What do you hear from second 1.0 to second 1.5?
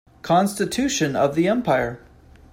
of the